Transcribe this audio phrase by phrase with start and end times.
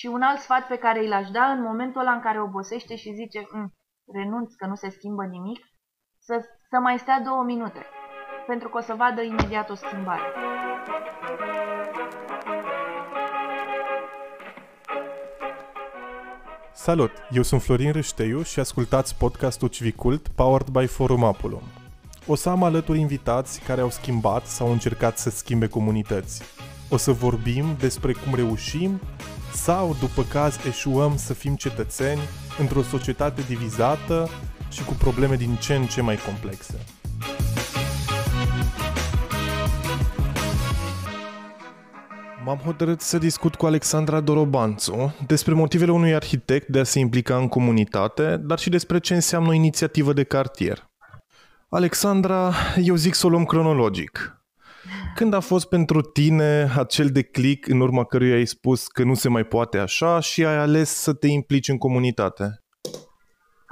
[0.00, 2.96] Și un alt sfat pe care îl aș da în momentul ăla în care obosește
[2.96, 3.74] și zice mm,
[4.12, 5.60] renunț că nu se schimbă nimic,
[6.18, 6.34] să,
[6.70, 7.86] să mai stea două minute,
[8.46, 10.22] pentru că o să vadă imediat o schimbare.
[16.72, 17.10] Salut!
[17.30, 21.62] Eu sunt Florin Râșteiu și ascultați podcastul Civicult powered by Forum Apulum.
[22.26, 26.42] O să am alături invitați care au schimbat sau încercat să schimbe comunități.
[26.90, 29.00] O să vorbim despre cum reușim
[29.54, 32.20] sau, după caz, eșuăm să fim cetățeni
[32.58, 34.28] într-o societate divizată
[34.70, 36.74] și cu probleme din ce în ce mai complexe.
[42.44, 47.36] M-am hotărât să discut cu Alexandra Dorobanțu despre motivele unui arhitect de a se implica
[47.36, 50.90] în comunitate, dar și despre ce înseamnă o inițiativă de cartier.
[51.68, 54.39] Alexandra, eu zic să o luăm cronologic.
[55.14, 59.28] Când a fost pentru tine acel declic în urma căruia ai spus că nu se
[59.28, 62.44] mai poate așa și ai ales să te implici în comunitate?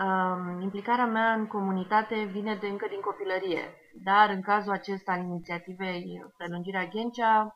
[0.05, 3.63] Um, implicarea mea în comunitate vine de încă din copilărie,
[4.05, 6.05] dar în cazul acesta al inițiativei
[6.37, 7.55] Prelungirea Ghencea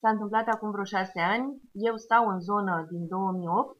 [0.00, 1.46] s-a întâmplat acum vreo șase ani.
[1.72, 3.76] Eu stau în zonă din 2008,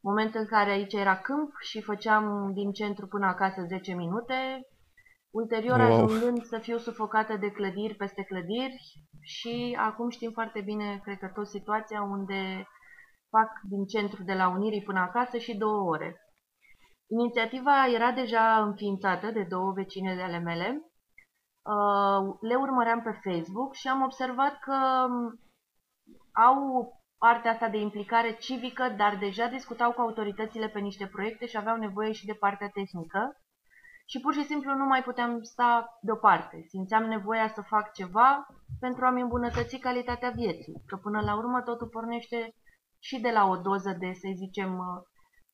[0.00, 4.38] moment în care aici era câmp și făceam din centru până acasă 10 minute,
[5.34, 6.04] ulterior wow.
[6.04, 8.76] ajungând să fiu sufocată de clădiri peste clădiri
[9.20, 12.68] și acum știm foarte bine, cred că tot situația unde
[13.30, 16.18] fac din centru de la Unirii până acasă și două ore.
[17.06, 20.68] Inițiativa era deja înființată de două vecine de ale mele.
[21.74, 25.40] Uh, le urmăream pe Facebook și am observat că um,
[26.32, 26.56] au
[27.18, 31.76] partea asta de implicare civică, dar deja discutau cu autoritățile pe niște proiecte și aveau
[31.76, 33.43] nevoie și de partea tehnică
[34.04, 36.64] și pur și simplu nu mai puteam sta deoparte.
[36.68, 38.46] Simțeam nevoia să fac ceva
[38.80, 42.54] pentru a-mi îmbunătăți calitatea vieții, că până la urmă totul pornește
[42.98, 44.80] și de la o doză de, să zicem,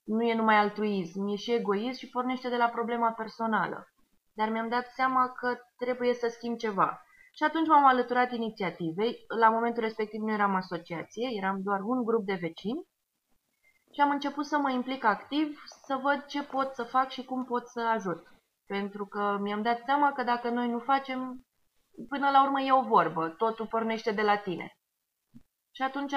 [0.05, 3.87] nu e numai altruism, e și egoism și pornește de la problema personală.
[4.33, 7.03] Dar mi-am dat seama că trebuie să schimb ceva.
[7.33, 9.25] Și atunci m-am alăturat inițiativei.
[9.41, 12.89] La momentul respectiv nu eram asociație, eram doar un grup de vecini
[13.93, 17.45] și am început să mă implic activ, să văd ce pot să fac și cum
[17.45, 18.27] pot să ajut.
[18.77, 21.47] Pentru că mi-am dat seama că dacă noi nu facem,
[22.09, 24.77] până la urmă e o vorbă, totul pornește de la tine.
[25.71, 26.13] Și atunci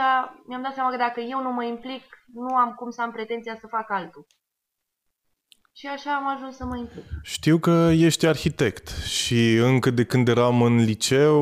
[0.47, 2.03] mi-am dat seama că dacă eu nu mă implic,
[2.33, 4.25] nu am cum să am pretenția să fac altul.
[5.75, 7.03] Și așa am ajuns să mă implic.
[7.23, 11.39] Știu că ești arhitect și încă de când eram în liceu,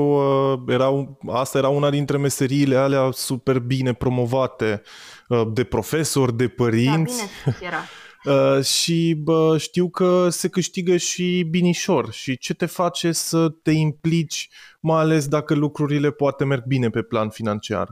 [0.54, 4.82] uh, erau, asta era una dintre meseriile alea super bine promovate
[5.28, 7.18] uh, de profesori, de părinți.
[7.18, 7.80] Da, bine spus era.
[8.26, 12.12] Uh, și bă, știu că se câștigă și binișor.
[12.12, 14.50] Și ce te face să te implici,
[14.82, 17.88] mai ales dacă lucrurile poate merg bine pe plan financiar?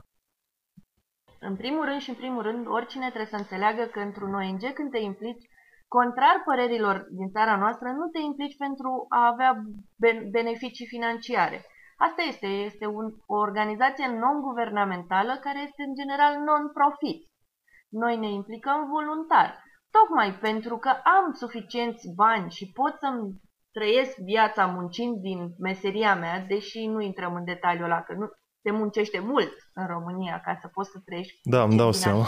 [1.39, 4.91] În primul rând și în primul rând, oricine trebuie să înțeleagă că într-un ONG când
[4.91, 5.45] te implici,
[5.87, 9.51] contrar părerilor din țara noastră, nu te implici pentru a avea
[10.31, 11.65] beneficii financiare.
[11.97, 17.19] Asta este, este un, o organizație non-guvernamentală care este în general non-profit.
[17.89, 19.49] Noi ne implicăm voluntar.
[19.91, 23.41] Tocmai pentru că am suficienți bani și pot să-mi
[23.71, 28.27] trăiesc viața muncind din meseria mea, deși nu intrăm în detaliul ăla, că nu
[28.61, 31.39] se muncește mult în România ca să poți să trăiești.
[31.43, 32.25] Da, îmi dau seama.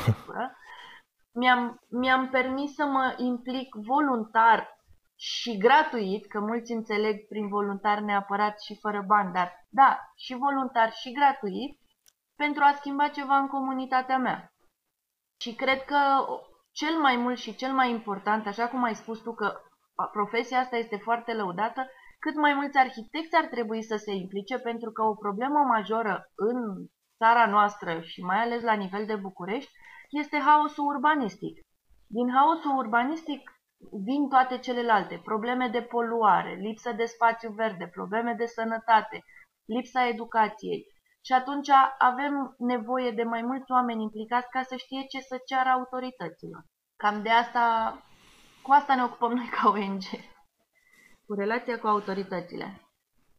[1.33, 4.79] Mi-am, mi-am permis să mă implic voluntar
[5.15, 10.91] și gratuit, că mulți înțeleg prin voluntar neapărat și fără bani, dar da, și voluntar
[10.91, 11.79] și gratuit,
[12.35, 14.53] pentru a schimba ceva în comunitatea mea.
[15.41, 15.97] Și cred că
[16.71, 19.53] cel mai mult și cel mai important, așa cum ai spus tu că
[20.11, 21.89] profesia asta este foarte lăudată,
[22.19, 26.57] cât mai mulți arhitecți ar trebui să se implice pentru că o problemă majoră în
[27.17, 29.71] țara noastră și mai ales la nivel de București
[30.09, 31.59] este haosul urbanistic.
[32.07, 33.41] Din haosul urbanistic
[34.03, 39.23] vin toate celelalte, probleme de poluare, lipsă de spațiu verde, probleme de sănătate,
[39.65, 40.85] lipsa educației,
[41.25, 45.69] și atunci avem nevoie de mai mulți oameni implicați ca să știe ce să ceară
[45.69, 46.65] autorităților.
[46.95, 47.95] Cam de asta,
[48.63, 50.03] cu asta ne ocupăm noi ca ONG,
[51.25, 52.90] cu relația cu autoritățile.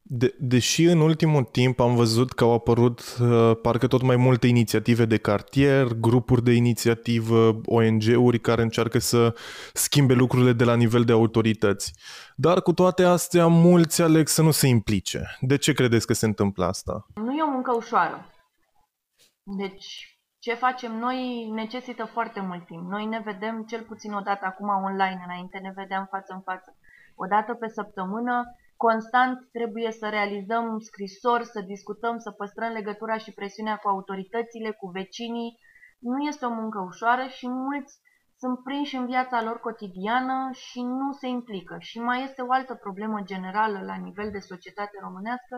[0.04, 4.46] De, deși în ultimul timp am văzut că au apărut uh, parcă tot mai multe
[4.46, 9.34] inițiative de cartier, grupuri de inițiativă, ONG-uri care încearcă să
[9.72, 11.93] schimbe lucrurile de la nivel de autorități.
[12.37, 15.37] Dar cu toate astea, mulți aleg să nu se implice.
[15.40, 17.06] De ce credeți că se întâmplă asta?
[17.14, 18.26] Nu e o muncă ușoară.
[19.43, 22.90] Deci, ce facem noi necesită foarte mult timp.
[22.90, 26.76] Noi ne vedem cel puțin o dată acum online, înainte ne vedeam față în față.
[27.16, 28.44] O dată pe săptămână
[28.88, 34.87] Constant trebuie să realizăm scrisori, să discutăm, să păstrăm legătura și presiunea cu autoritățile, cu
[34.88, 35.58] vecinii,
[35.99, 38.00] Nu este o muncă ușoară și mulți
[38.38, 41.76] sunt prinși în viața lor cotidiană și nu se implică.
[41.79, 45.56] Și mai este o altă problemă generală la nivel de societate românească,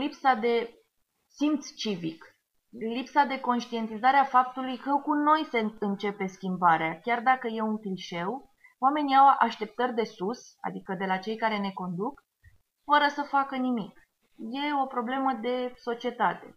[0.00, 0.54] lipsa de
[1.26, 2.24] simț civic,
[2.96, 6.98] lipsa de conștientizare a faptului că cu noi se începe schimbarea.
[7.00, 11.58] Chiar dacă e un clișeu, oamenii au așteptări de sus, adică de la cei care
[11.58, 12.24] ne conduc,
[12.90, 13.94] fără să facă nimic.
[14.36, 16.56] E o problemă de societate.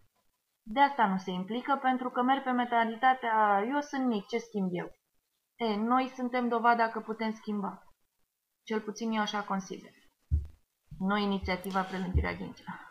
[0.62, 4.68] De asta nu se implică, pentru că merg pe mentalitatea eu sunt mic, ce schimb
[4.72, 4.88] eu?
[5.56, 7.82] E, noi suntem dovada că putem schimba.
[8.62, 9.90] Cel puțin eu așa consider.
[10.98, 12.90] Noi inițiativa Prelungirea Ghencea.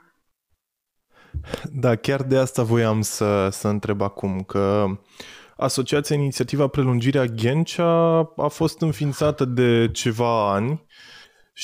[1.73, 4.85] Da, chiar de asta voiam să, să întreb acum, că
[5.57, 10.85] Asociația Inițiativa Prelungirea Ghencea a fost înființată de ceva ani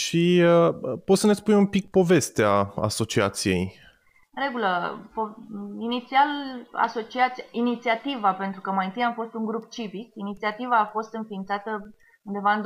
[0.02, 3.84] și uh, poți să ne spui un pic povestea asociației?
[4.36, 4.72] regulă,
[5.80, 6.28] inițial
[6.72, 11.72] asociația, inițiativa, pentru că mai întâi am fost un grup civic, inițiativa a fost înființată
[12.24, 12.64] undeva în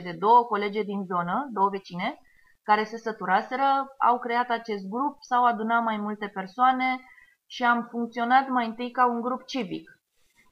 [0.00, 2.20] 2012-2013 de două colege din zonă, două vecine,
[2.62, 3.68] care se săturaseră,
[4.10, 7.00] au creat acest grup, s-au adunat mai multe persoane
[7.46, 9.95] și am funcționat mai întâi ca un grup civic.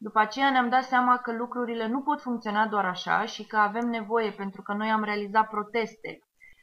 [0.07, 3.89] După aceea ne-am dat seama că lucrurile nu pot funcționa doar așa și că avem
[3.89, 6.19] nevoie, pentru că noi am realizat proteste,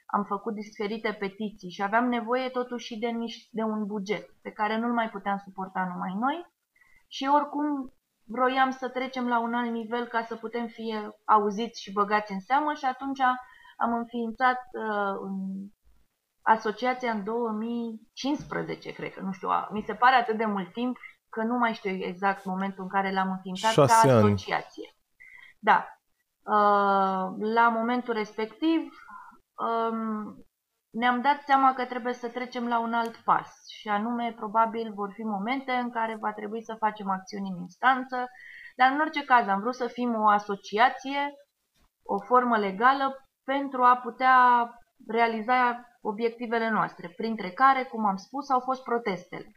[0.06, 3.12] am făcut diferite petiții și aveam nevoie totuși de,
[3.52, 6.46] de un buget pe care nu-l mai puteam suporta numai noi.
[7.08, 7.94] Și oricum
[8.26, 12.40] vroiam să trecem la un alt nivel ca să putem fi auziți și băgați în
[12.40, 13.22] seamă și atunci
[13.78, 15.36] am înființat uh, în
[16.42, 20.98] asociația în 2015, cred că, nu știu, mi se pare atât de mult timp
[21.32, 24.88] că nu mai știu exact momentul în care l-am înființat ca asociație.
[24.88, 25.00] Ani.
[25.60, 25.86] Da.
[26.44, 28.80] Uh, la momentul respectiv
[29.56, 30.46] um,
[30.90, 35.12] ne-am dat seama că trebuie să trecem la un alt pas și anume probabil vor
[35.14, 38.30] fi momente în care va trebui să facem acțiuni în instanță,
[38.76, 41.34] dar în orice caz am vrut să fim o asociație,
[42.04, 44.70] o formă legală pentru a putea
[45.08, 49.52] realiza obiectivele noastre, printre care, cum am spus, au fost protestele.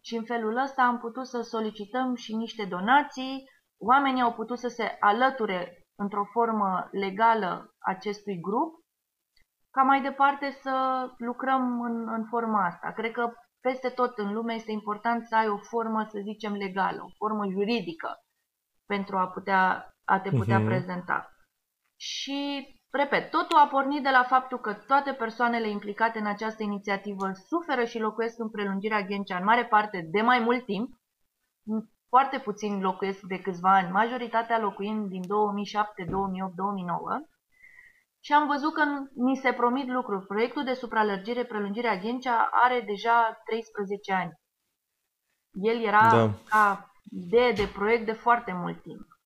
[0.00, 3.44] Și în felul ăsta am putut să solicităm și niște donații,
[3.78, 8.74] oamenii au putut să se alăture într-o formă legală acestui grup
[9.70, 12.92] ca mai departe să lucrăm în, în forma asta.
[12.92, 17.02] Cred că peste tot în lume este important să ai o formă, să zicem, legală,
[17.02, 18.16] o formă juridică
[18.86, 20.64] pentru a, putea, a te putea uh-huh.
[20.64, 21.28] prezenta.
[22.00, 27.32] Și, repet, totul a pornit de la faptul că toate persoanele implicate în această inițiativă
[27.32, 30.90] suferă și locuiesc în prelungirea Ghencea în mare parte de mai mult timp,
[32.08, 37.20] foarte puțin locuiesc de câțiva ani, majoritatea locuind din 2007, 2008, 2009,
[38.20, 38.82] și am văzut că
[39.14, 40.26] ni se promit lucruri.
[40.26, 44.32] Proiectul de supralărgire, prelungire a Ghencea are deja 13 ani.
[45.50, 46.30] El era da.
[46.48, 49.17] ca idee de proiect de foarte mult timp.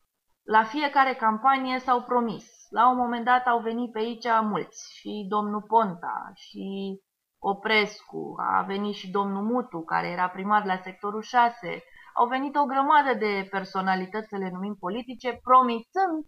[0.45, 2.67] La fiecare campanie s-au promis.
[2.71, 6.99] La un moment dat au venit pe aici mulți, și domnul Ponta, și
[7.39, 11.83] Oprescu, a venit și domnul Mutu, care era primar la sectorul 6.
[12.15, 16.25] Au venit o grămadă de personalități, să le numim politice, promițând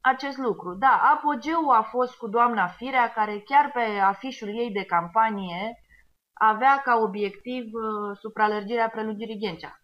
[0.00, 0.74] acest lucru.
[0.74, 5.74] Da, apogeul a fost cu doamna Firea, care chiar pe afișul ei de campanie
[6.32, 9.80] avea ca obiectiv uh, supralărgirea prelungirii Ghencea.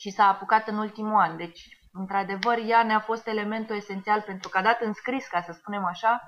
[0.00, 1.36] Și s-a apucat în ultimul an.
[1.36, 1.60] Deci,
[1.98, 5.84] într-adevăr, ea ne-a fost elementul esențial pentru că a dat în scris, ca să spunem
[5.84, 6.20] așa,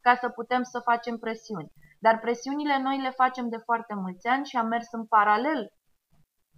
[0.00, 1.72] ca să putem să facem presiuni.
[2.00, 5.72] Dar presiunile noi le facem de foarte mulți ani și am mers în paralel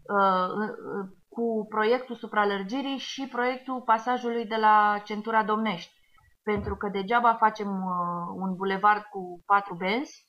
[0.02, 5.92] uh, uh cu proiectul supralărgirii și proiectul pasajului de la centura Domnești.
[6.42, 10.28] Pentru că degeaba facem uh, un bulevard cu patru benzi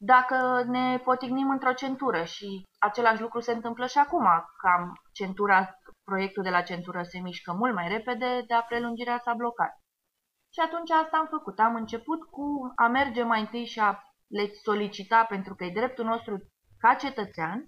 [0.00, 4.24] dacă ne potignim într-o centură și același lucru se întâmplă și acum,
[4.58, 5.77] cam centura,
[6.10, 9.72] proiectul de la centură se mișcă mult mai repede, dar prelungirea s-a blocat.
[10.54, 11.58] Și atunci asta am făcut.
[11.58, 12.46] Am început cu
[12.76, 14.02] a merge mai întâi și a
[14.36, 16.34] le solicita, pentru că e dreptul nostru
[16.78, 17.58] ca cetățean,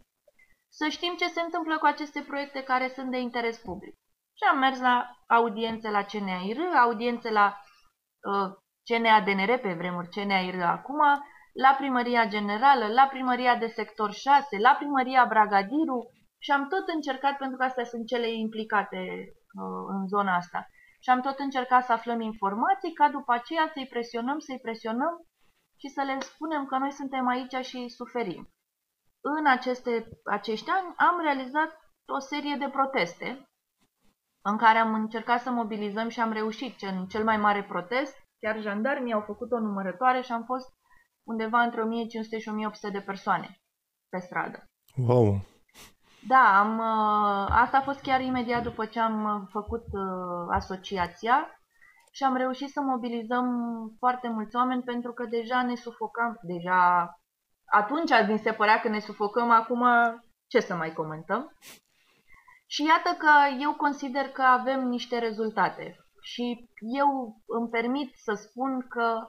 [0.79, 3.95] să știm ce se întâmplă cu aceste proiecte care sunt de interes public.
[4.39, 7.47] Și am mers la audiențe la CNAIR, audiențe la
[8.31, 8.51] uh,
[8.85, 11.01] CNADNR pe vremuri, CNAIR acum,
[11.53, 16.11] la Primăria Generală, la Primăria de Sector 6, la Primăria Bragadiru
[16.43, 19.01] și am tot încercat, pentru că astea sunt cele implicate
[19.63, 20.67] uh, în zona asta,
[21.01, 25.15] și am tot încercat să aflăm informații ca după aceea să-i presionăm, să-i presionăm
[25.77, 28.51] și să le spunem că noi suntem aici și suferim
[29.21, 31.71] în aceste, acești ani am realizat
[32.07, 33.49] o serie de proteste
[34.43, 36.83] în care am încercat să mobilizăm și am reușit.
[36.83, 40.69] În cel mai mare protest, chiar jandarmii au făcut o numărătoare și am fost
[41.23, 43.61] undeva între 1500 și 1800 de persoane
[44.09, 44.65] pe stradă.
[44.97, 45.41] Wow!
[46.29, 51.61] Da, am, uh, asta a fost chiar imediat după ce am uh, făcut uh, asociația
[52.13, 53.47] și am reușit să mobilizăm
[53.99, 57.11] foarte mulți oameni pentru că deja ne sufocam, deja
[57.65, 59.85] atunci mi se părea că ne sufocăm, acum
[60.47, 61.57] ce să mai comentăm.
[62.67, 68.87] Și iată că eu consider că avem niște rezultate și eu îmi permit să spun
[68.89, 69.27] că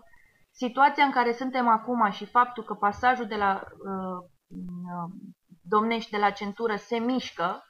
[0.51, 5.11] situația în care suntem acum și faptul că pasajul de la uh, uh,
[5.75, 7.63] domnești de la centură se mișcă,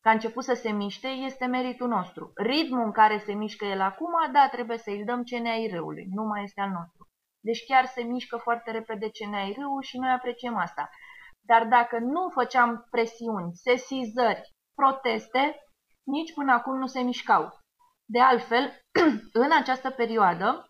[0.00, 2.32] că a început să se miște, este meritul nostru.
[2.34, 6.42] Ritmul în care se mișcă el acum, da, trebuie să-i dăm CNAI râului, nu mai
[6.42, 7.02] este al nostru.
[7.40, 10.88] Deci chiar se mișcă foarte repede CNAI râul și noi apreciem asta.
[11.40, 14.42] Dar dacă nu făceam presiuni, sesizări,
[14.74, 15.56] proteste,
[16.02, 17.58] nici până acum nu se mișcau.
[18.04, 18.80] De altfel,
[19.44, 20.66] în această perioadă,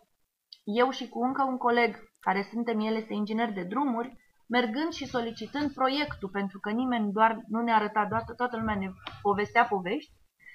[0.63, 5.07] eu și cu încă un coleg, care suntem el este inginer de drumuri, mergând și
[5.07, 8.89] solicitând proiectul, pentru că nimeni doar nu ne arăta, doar toată lumea ne
[9.21, 10.11] povestea povești,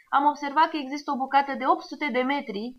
[0.09, 2.77] am observat că există o bucată de 800 de metri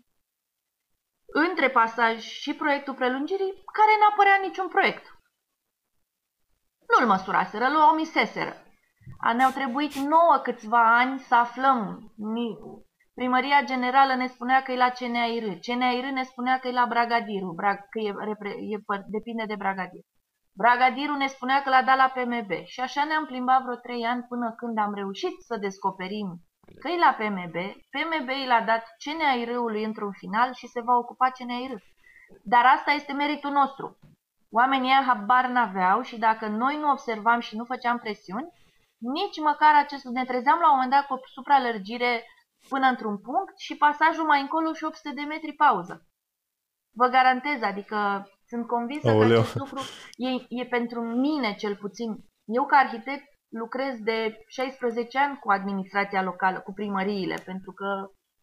[1.26, 5.04] între pasaj și proiectul prelungirii, care n-a părea niciun proiect.
[6.88, 8.54] Nu-l măsuraseră, îl omiseseră.
[9.36, 12.12] Ne-au trebuit nouă câțiva ani să aflăm.
[13.14, 17.54] Primăria Generală ne spunea că e la CNAIR, CNAIR ne spunea că e la Bragadiru,
[17.90, 18.08] că e,
[18.74, 20.04] e, depinde de Bragadir.
[20.54, 24.22] Bragadirul ne spunea că l-a dat la PMB și așa ne-am plimbat vreo trei ani
[24.28, 26.40] până când am reușit să descoperim
[26.80, 27.54] că e la PMB,
[27.92, 31.82] PMB i l-a dat CNAIR-ului într-un final și se va ocupa CNAIR.
[32.42, 33.98] Dar asta este meritul nostru.
[34.50, 38.52] Oamenii ăia habar n-aveau și dacă noi nu observam și nu făceam presiuni,
[38.98, 42.24] nici măcar acest ne trezeam la un moment dat cu o supralărgire
[42.68, 46.06] până într-un punct și pasajul mai încolo și 800 de metri pauză.
[46.94, 49.28] Vă garantez, adică sunt convinsă Aoleu.
[49.28, 49.80] că acest lucru
[50.28, 50.30] e,
[50.60, 52.10] e pentru mine cel puțin.
[52.58, 53.26] Eu ca arhitect
[53.62, 57.88] lucrez de 16 ani cu administrația locală, cu primăriile, pentru că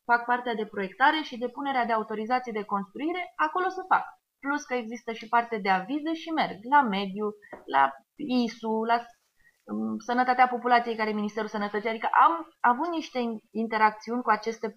[0.09, 4.05] fac partea de proiectare și de punerea de autorizații de construire, acolo să fac.
[4.43, 7.25] Plus că există și parte de avize și merg la mediu,
[7.75, 7.83] la
[8.41, 8.97] ISU, la
[9.71, 11.89] um, sănătatea populației care e Ministerul Sănătății.
[11.89, 13.19] Adică am avut niște
[13.63, 14.67] interacțiuni cu aceste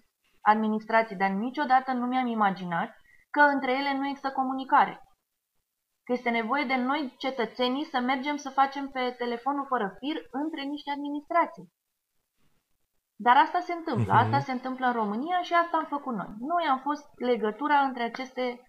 [0.41, 2.89] administrații, dar niciodată nu mi-am imaginat
[3.35, 5.02] că între ele nu există comunicare
[6.03, 10.61] că este nevoie de noi, cetățenii, să mergem să facem pe telefonul fără fir între
[10.61, 11.71] niște administrații.
[13.15, 14.13] Dar asta se întâmplă.
[14.13, 16.31] Asta se întâmplă în România și asta am făcut noi.
[16.39, 18.61] Noi am fost legătura între aceste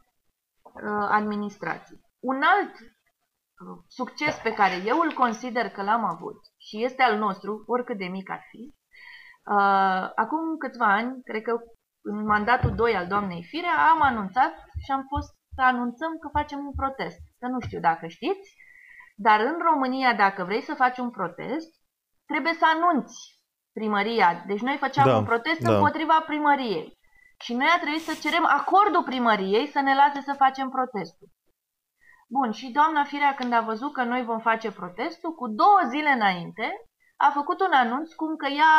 [0.63, 2.01] uh, administrații.
[2.21, 7.19] Un alt uh, succes pe care eu îl consider că l-am avut și este al
[7.19, 8.75] nostru, oricât de mic ar fi,
[9.55, 11.53] uh, acum câțiva ani, cred că
[12.03, 16.59] în mandatul 2 al doamnei Firea, am anunțat și am fost să anunțăm că facem
[16.59, 17.21] un protest.
[17.39, 18.55] Că nu știu dacă știți,
[19.17, 21.71] dar în România, dacă vrei să faci un protest,
[22.27, 23.17] trebuie să anunți
[23.73, 24.45] primăria.
[24.47, 25.75] Deci noi făceam da, un protest da.
[25.75, 26.99] împotriva primăriei.
[27.45, 31.29] Și noi a trebuit să cerem acordul primăriei să ne lase să facem protestul.
[32.29, 36.11] Bun, și doamna Firea, când a văzut că noi vom face protestul, cu două zile
[36.11, 36.73] înainte,
[37.17, 38.75] a făcut un anunț cum că ea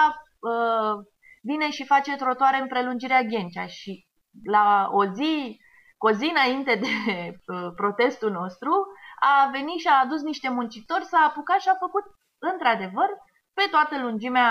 [0.49, 1.05] uh,
[1.41, 4.07] vine și face trotoare în prelungirea Ghencea și
[4.43, 5.57] la o zi
[5.97, 6.87] cu o zi înainte de
[7.53, 8.71] uh, protestul nostru,
[9.19, 12.03] a venit și a adus niște muncitori, s-a apucat și a făcut,
[12.37, 13.09] într-adevăr,
[13.53, 14.49] pe toată lungimea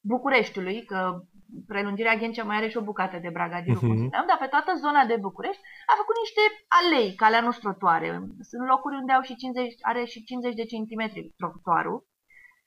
[0.00, 1.20] Bucureștiului, că
[1.66, 3.80] prelungirea Ghencea mai are și o bucată de Bragadiru, uh-huh.
[3.80, 3.98] cum mhm.
[3.98, 6.42] spuneam, dar pe toată zona de București a făcut niște
[6.78, 8.08] alei, calea nu trotuare.
[8.50, 12.06] Sunt locuri unde au și 50, are și 50 de centimetri trotuarul,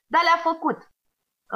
[0.06, 0.78] dar le-a făcut.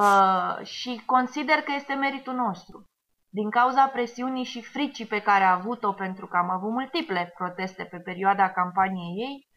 [0.02, 2.91] Uh, și consider că este meritul nostru
[3.34, 7.84] din cauza presiunii și fricii pe care a avut-o pentru că am avut multiple proteste
[7.84, 9.48] pe perioada campaniei ei,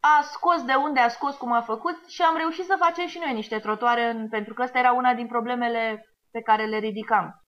[0.00, 3.18] a scos de unde a scos cum a făcut și am reușit să facem și
[3.18, 7.44] noi niște trotuare, în, pentru că asta era una din problemele pe care le ridicam.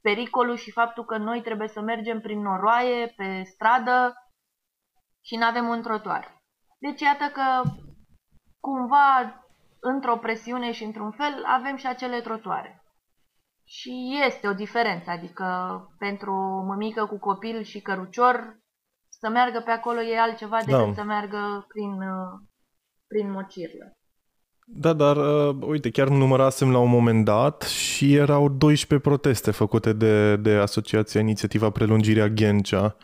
[0.00, 4.14] Pericolul și faptul că noi trebuie să mergem prin noroaie, pe stradă
[5.24, 6.42] și nu avem un trotuar.
[6.78, 7.62] Deci iată că
[8.60, 9.44] cumva,
[9.80, 12.83] într-o presiune și într-un fel, avem și acele trotuare.
[13.64, 15.44] Și este o diferență, adică
[15.98, 18.58] pentru o mămică cu copil și cărucior,
[19.08, 20.92] să meargă pe acolo e altceva decât da.
[20.94, 22.40] să meargă prin, uh,
[23.06, 23.92] prin mocirlă.
[24.66, 29.92] Da, dar uh, uite, chiar numărasem la un moment dat și erau 12 proteste făcute
[29.92, 32.96] de, de Asociația Inițiativa Prelungirea Ghencea.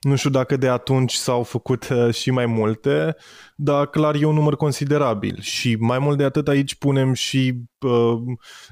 [0.00, 3.16] Nu știu dacă de atunci s-au făcut uh, și mai multe,
[3.56, 8.18] dar clar e un număr considerabil și mai mult de atât aici punem și uh,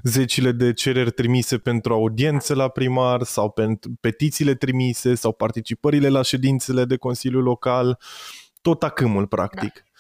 [0.03, 6.23] zecile de cereri trimise pentru audiențe la primar sau pentru petițiile trimise sau participările la
[6.23, 7.99] ședințele de Consiliu Local,
[8.61, 9.73] tot acâmul practic.
[9.75, 9.94] Da.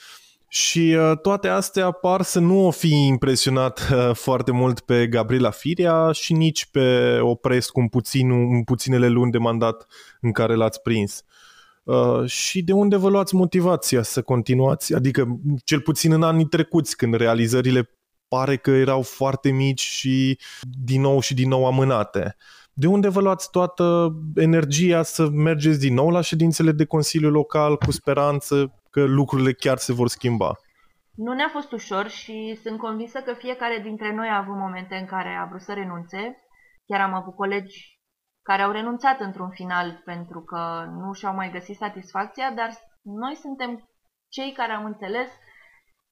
[0.55, 5.51] Și uh, toate astea par să nu o fi impresionat uh, foarte mult pe Gabriela
[5.51, 9.87] Firea și nici pe Oprescu în, puțin, în puținele luni de mandat
[10.21, 11.23] în care l-ați prins.
[11.83, 14.95] Uh, și de unde vă luați motivația să continuați?
[14.95, 17.91] Adică, cel puțin în anii trecuți, când realizările
[18.29, 20.39] pare că erau foarte mici și
[20.85, 22.37] din nou și din nou amânate.
[22.73, 27.77] De unde vă luați toată energia să mergeți din nou la ședințele de Consiliu Local
[27.77, 30.51] cu speranță că lucrurile chiar se vor schimba?
[31.15, 35.07] Nu ne-a fost ușor și sunt convinsă că fiecare dintre noi a avut momente în
[35.07, 36.21] care a vrut să renunțe.
[36.87, 38.01] Chiar am avut colegi
[38.43, 42.71] care au renunțat într-un final pentru că nu și-au mai găsit satisfacția, dar
[43.03, 43.89] noi suntem
[44.29, 45.31] cei care am înțeles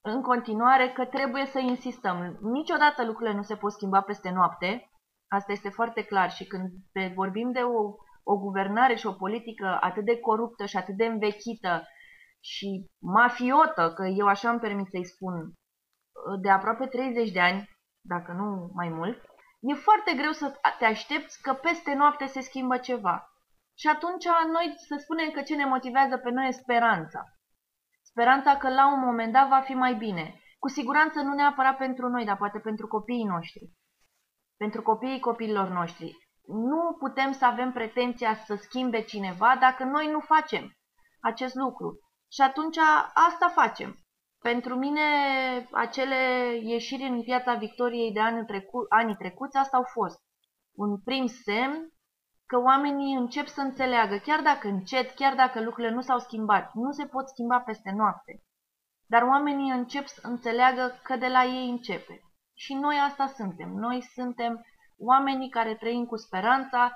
[0.01, 2.39] în continuare că trebuie să insistăm.
[2.41, 4.91] Niciodată lucrurile nu se pot schimba peste noapte,
[5.29, 6.71] asta este foarte clar și când
[7.15, 7.81] vorbim de o,
[8.33, 11.83] o guvernare și o politică atât de coruptă și atât de învechită
[12.43, 15.53] și mafiotă, că eu așa îmi permit să-i spun,
[16.41, 17.71] de aproape 30 de ani,
[18.01, 19.23] dacă nu mai mult,
[19.61, 23.27] e foarte greu să te aștepți că peste noapte se schimbă ceva.
[23.79, 27.25] Și atunci noi să spunem că ce ne motivează pe noi e speranța.
[28.03, 30.41] Speranța că la un moment dat va fi mai bine.
[30.59, 33.73] Cu siguranță nu neapărat pentru noi, dar poate pentru copiii noștri.
[34.57, 36.17] Pentru copiii copiilor noștri.
[36.47, 40.73] Nu putem să avem pretenția să schimbe cineva dacă noi nu facem
[41.21, 41.99] acest lucru.
[42.33, 42.77] Și atunci
[43.29, 43.97] asta facem.
[44.41, 45.01] Pentru mine,
[45.73, 46.17] acele
[46.63, 50.21] ieșiri în viața Victoriei de anii, trecu- anii trecuți, asta au fost
[50.73, 51.93] un prim semn
[52.47, 56.91] că oamenii încep să înțeleagă, chiar dacă încet, chiar dacă lucrurile nu s-au schimbat, nu
[56.91, 58.43] se pot schimba peste noapte.
[59.07, 62.21] Dar oamenii încep să înțeleagă că de la ei începe.
[62.55, 63.69] Și noi asta suntem.
[63.69, 64.65] Noi suntem
[64.99, 66.93] oamenii care trăim cu speranța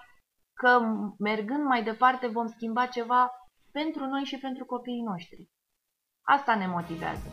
[0.54, 0.80] că
[1.18, 3.30] mergând mai departe vom schimba ceva
[3.83, 5.50] pentru noi și pentru copiii noștri.
[6.23, 7.30] Asta ne motivează.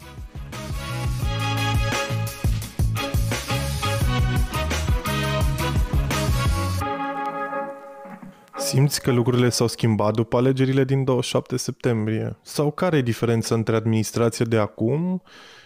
[8.57, 12.37] Simți că lucrurile s-au schimbat după alegerile din 27 septembrie?
[12.41, 15.21] Sau care e diferența între administrația de acum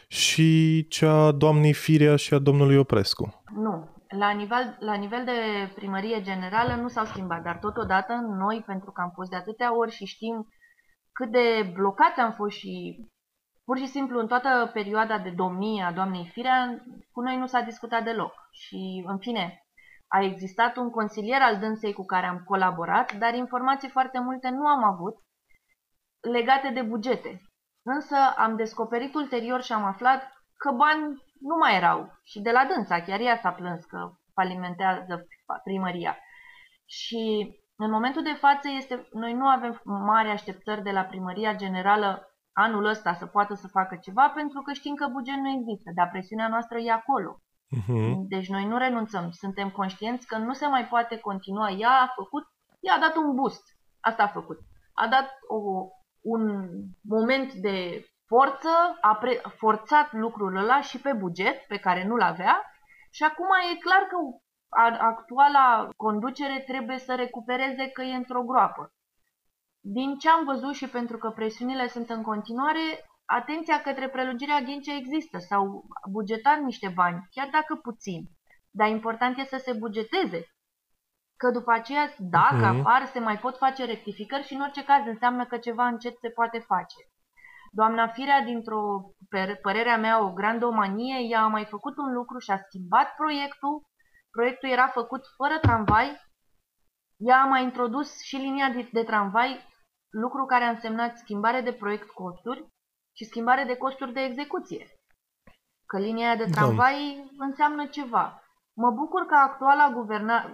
[0.08, 3.44] și cea a doamnei Firea și a domnului Oprescu?
[3.56, 3.96] Nu.
[4.08, 9.02] La nivel, la nivel de primărie generală nu s-au schimbat, dar totodată noi, pentru că
[9.02, 10.48] am fost de atâtea ori și știm
[11.18, 13.06] cât de blocate am fost și
[13.66, 17.62] pur și simplu în toată perioada de domnie a doamnei Firea, cu noi nu s-a
[17.62, 18.34] discutat deloc.
[18.52, 19.66] Și, în fine,
[20.08, 24.68] a existat un consilier al dânsei cu care am colaborat, dar informații foarte multe nu
[24.68, 25.16] am avut
[26.22, 27.42] legate de bugete.
[27.84, 30.22] Însă am descoperit ulterior și am aflat
[30.58, 32.20] că bani nu mai erau.
[32.24, 35.28] Și de la dânsa, chiar ea s-a plâns că falimentează
[35.64, 36.18] primăria.
[36.86, 42.32] Și în momentul de față, este, noi nu avem mari așteptări de la primăria generală
[42.54, 46.10] anul ăsta să poată să facă ceva, pentru că știm că buget nu există, dar
[46.10, 47.42] presiunea noastră e acolo.
[47.76, 48.14] Uh-huh.
[48.28, 51.70] Deci noi nu renunțăm, suntem conștienți că nu se mai poate continua.
[51.70, 52.48] Ea a făcut,
[52.80, 53.64] ea a dat un boost,
[54.00, 54.60] asta a făcut.
[54.94, 55.58] A dat o,
[56.22, 56.70] un
[57.02, 62.62] moment de forță, a pre- forțat lucrul ăla și pe buget, pe care nu-l avea,
[63.12, 64.16] și acum e clar că
[65.00, 68.92] actuala conducere trebuie să recupereze că e într-o groapă.
[69.80, 74.96] Din ce am văzut și pentru că presiunile sunt în continuare, atenția către prelungirea Ghencea
[74.96, 78.22] există, sau bugetat niște bani, chiar dacă puțin.
[78.72, 80.46] Dar important este să se bugeteze.
[81.38, 82.80] Că după aceea, dacă uh-huh.
[82.80, 86.30] apar, se mai pot face rectificări și în orice caz înseamnă că ceva încet se
[86.30, 87.00] poate face.
[87.72, 88.82] Doamna Firea, dintr-o
[89.62, 93.84] părerea mea, o grandomanie, ea a mai făcut un lucru și a schimbat proiectul.
[94.38, 96.22] Proiectul era făcut fără tramvai.
[97.18, 99.60] Ea a mai introdus și linia de, de tramvai,
[100.10, 102.68] lucru care a însemnat schimbare de proiect costuri
[103.16, 104.88] și schimbare de costuri de execuție.
[105.86, 107.46] Că linia de tramvai da.
[107.46, 108.44] înseamnă ceva.
[108.74, 110.54] Mă bucur că actuala guverna...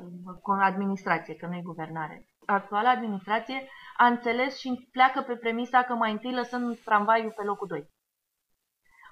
[0.60, 3.68] administrație, că nu e guvernare, actuala administrație
[3.98, 7.90] a înțeles și pleacă pe premisa că mai întâi lăsăm tramvaiul pe locul 2.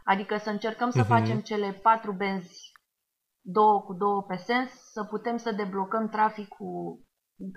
[0.03, 1.07] Adică să încercăm să uh-huh.
[1.07, 2.70] facem cele patru benzi,
[3.41, 6.99] două cu două pe sens, să putem să deblocăm traficul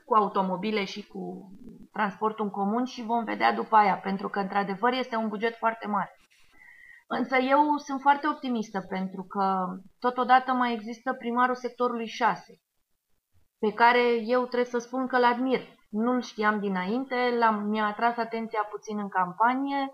[0.04, 1.52] cu automobile și cu
[1.92, 5.86] transportul în comun și vom vedea după aia, pentru că într-adevăr este un buget foarte
[5.86, 6.16] mare.
[7.06, 9.66] Însă eu sunt foarte optimistă pentru că
[9.98, 12.60] totodată mai există primarul sectorului 6,
[13.58, 15.60] pe care eu trebuie să spun că l admir.
[15.90, 17.16] Nu-l știam dinainte,
[17.64, 19.92] mi-a atras atenția puțin în campanie,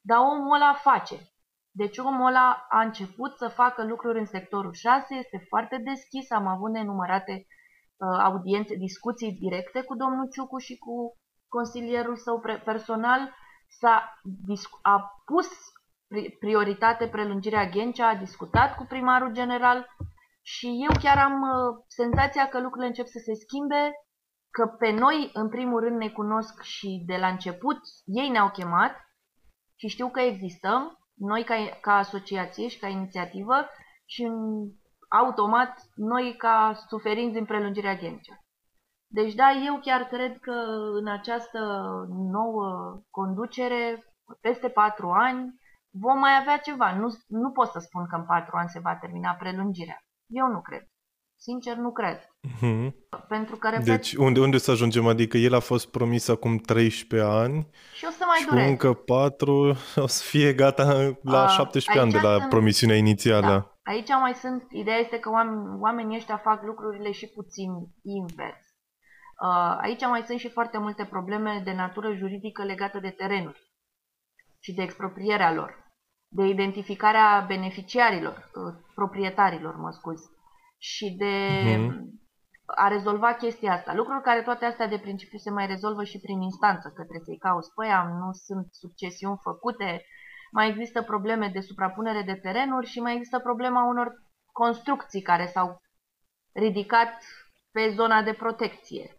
[0.00, 1.31] dar omul ăla face.
[1.74, 6.46] Deci omul ăla a început să facă lucruri în sectorul 6, este foarte deschis, am
[6.46, 7.46] avut nenumărate
[8.02, 11.16] Uh, audiențe, discuții directe cu domnul Ciucu și cu
[11.48, 13.34] consilierul său personal,
[13.68, 14.20] s-a
[14.82, 15.48] a pus
[16.38, 19.86] prioritate prelungirea Ghencea, a discutat cu primarul general
[20.42, 23.90] și eu chiar am uh, senzația că lucrurile încep să se schimbe,
[24.50, 28.96] că pe noi, în primul rând, ne cunosc și de la început ei ne-au chemat
[29.76, 33.54] și știu că existăm, noi ca, ca asociație și ca inițiativă
[34.04, 34.30] și
[35.08, 38.36] automat noi ca suferinți din prelungirea Ghencea.
[39.06, 40.52] Deci da, eu chiar cred că
[41.00, 41.58] în această
[42.08, 44.04] nouă conducere,
[44.40, 45.54] peste patru ani,
[45.90, 46.96] vom mai avea ceva.
[46.96, 49.98] Nu, nu pot să spun că în patru ani se va termina prelungirea.
[50.26, 50.82] Eu nu cred.
[51.36, 52.31] Sincer, nu cred.
[52.48, 52.92] Mm-hmm.
[53.28, 53.84] Pentru că, repet...
[53.84, 55.06] Deci, unde, unde să ajungem?
[55.06, 58.68] Adică el a fost promis acum 13 ani și o să mai și dureze.
[58.68, 62.48] încă 4 o să fie gata la a, 17 ani de la sunt...
[62.48, 63.46] promisiunea inițială.
[63.46, 63.92] Da.
[63.92, 67.70] Aici mai sunt, ideea este că oameni, oamenii ăștia fac lucrurile și puțin
[68.02, 68.60] invers.
[69.80, 73.60] Aici mai sunt și foarte multe probleme de natură juridică legate de terenuri
[74.60, 75.94] și de exproprierea lor,
[76.28, 78.50] de identificarea beneficiarilor,
[78.94, 80.20] proprietarilor, mă scuz,
[80.78, 81.34] și de
[81.76, 82.20] uh-huh.
[82.74, 83.94] A rezolva chestia asta.
[83.94, 87.38] Lucruri care toate astea de principiu se mai rezolvă și prin instanță, că trebuie să-i
[87.38, 90.04] cauți pe ea, nu sunt succesiuni făcute,
[90.52, 94.12] mai există probleme de suprapunere de terenuri și mai există problema unor
[94.52, 95.80] construcții care s-au
[96.52, 97.24] ridicat
[97.70, 99.16] pe zona de protecție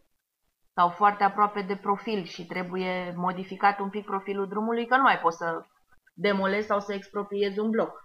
[0.76, 5.20] sau foarte aproape de profil și trebuie modificat un pic profilul drumului, că nu mai
[5.20, 5.66] poți să
[6.14, 8.04] demolezi sau să expropriezi un bloc.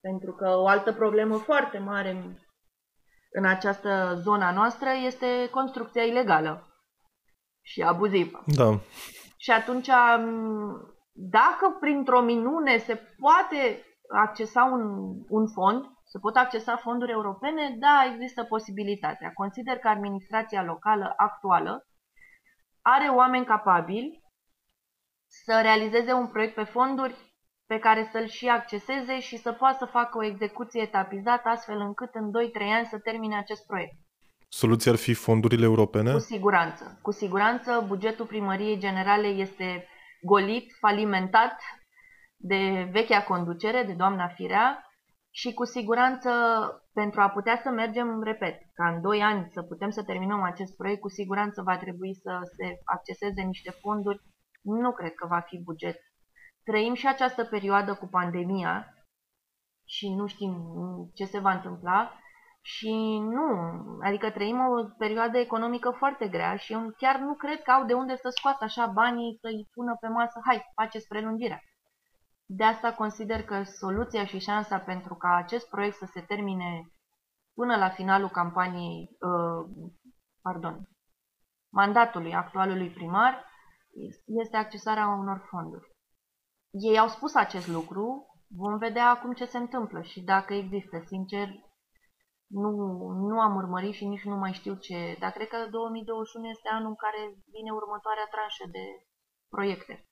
[0.00, 2.38] Pentru că o altă problemă foarte mare
[3.36, 6.66] în această zona noastră este construcția ilegală
[7.62, 8.42] și abuzivă.
[8.46, 8.78] Da.
[9.36, 9.88] Și atunci,
[11.12, 14.82] dacă printr-o minune se poate accesa un,
[15.28, 19.32] un fond, se pot accesa fonduri europene, da, există posibilitatea.
[19.32, 21.86] Consider că administrația locală actuală
[22.82, 24.22] are oameni capabili
[25.26, 27.33] să realizeze un proiect pe fonduri
[27.66, 32.14] pe care să-l și acceseze și să poată să facă o execuție etapizată astfel încât
[32.14, 32.32] în 2-3
[32.76, 33.94] ani să termine acest proiect.
[34.48, 36.12] Soluția ar fi fondurile europene?
[36.12, 36.98] Cu siguranță.
[37.02, 39.88] Cu siguranță bugetul primăriei generale este
[40.22, 41.56] golit, falimentat
[42.36, 44.88] de vechea conducere, de doamna Firea,
[45.30, 46.30] și cu siguranță
[46.92, 50.76] pentru a putea să mergem, repet, ca în 2 ani să putem să terminăm acest
[50.76, 54.20] proiect, cu siguranță va trebui să se acceseze niște fonduri.
[54.62, 55.96] Nu cred că va fi buget.
[56.64, 58.94] Trăim și această perioadă cu pandemia
[59.84, 60.54] și nu știm
[61.14, 62.18] ce se va întâmpla
[62.62, 63.48] și nu,
[64.02, 67.92] adică trăim o perioadă economică foarte grea și eu chiar nu cred că au de
[67.92, 71.60] unde să scoată așa banii să-i pună pe masă, hai, faceți prelungirea.
[72.46, 76.88] De asta consider că soluția și șansa pentru ca acest proiect să se termine
[77.54, 79.90] până la finalul campaniei, uh,
[80.42, 80.88] pardon,
[81.72, 83.44] mandatului actualului primar
[84.26, 85.93] este accesarea unor fonduri.
[86.80, 90.96] Ei au spus acest lucru, vom vedea acum ce se întâmplă și dacă există.
[91.06, 91.48] Sincer,
[92.46, 92.70] nu,
[93.28, 96.88] nu am urmărit și nici nu mai știu ce, dar cred că 2021 este anul
[96.88, 97.20] în care
[97.54, 98.84] vine următoarea tranșă de
[99.48, 100.08] proiecte.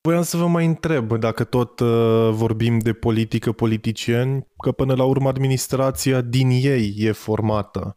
[0.00, 5.04] Voiam să vă mai întreb, dacă tot uh, vorbim de politică, politicieni, că până la
[5.04, 7.96] urmă administrația din ei e formată,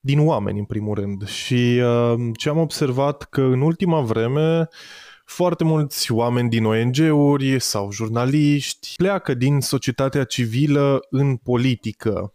[0.00, 1.26] din oameni în primul rând.
[1.26, 4.68] Și uh, ce am observat că în ultima vreme
[5.26, 12.34] foarte mulți oameni din ONG-uri sau jurnaliști pleacă din societatea civilă în politică.